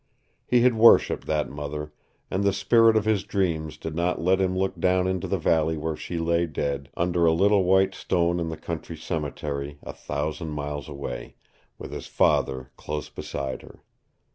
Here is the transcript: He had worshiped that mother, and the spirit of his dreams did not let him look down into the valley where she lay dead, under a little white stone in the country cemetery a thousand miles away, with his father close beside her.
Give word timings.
He 0.47 0.61
had 0.61 0.73
worshiped 0.73 1.27
that 1.27 1.47
mother, 1.47 1.93
and 2.31 2.43
the 2.43 2.53
spirit 2.53 2.97
of 2.97 3.05
his 3.05 3.23
dreams 3.23 3.77
did 3.77 3.93
not 3.93 4.19
let 4.19 4.41
him 4.41 4.57
look 4.57 4.79
down 4.79 5.05
into 5.05 5.27
the 5.27 5.37
valley 5.37 5.77
where 5.77 5.95
she 5.95 6.17
lay 6.17 6.47
dead, 6.47 6.89
under 6.97 7.27
a 7.27 7.31
little 7.33 7.63
white 7.63 7.93
stone 7.93 8.39
in 8.39 8.49
the 8.49 8.57
country 8.57 8.97
cemetery 8.97 9.77
a 9.83 9.93
thousand 9.93 10.49
miles 10.49 10.89
away, 10.89 11.35
with 11.77 11.91
his 11.91 12.07
father 12.07 12.71
close 12.77 13.09
beside 13.09 13.61
her. 13.61 13.83